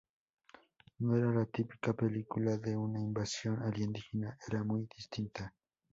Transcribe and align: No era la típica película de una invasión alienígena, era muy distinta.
No 0.97 1.15
era 1.15 1.31
la 1.31 1.45
típica 1.45 1.93
película 1.93 2.57
de 2.57 2.75
una 2.75 2.99
invasión 2.99 3.61
alienígena, 3.61 4.35
era 4.47 4.63
muy 4.63 4.87
distinta. 4.97 5.53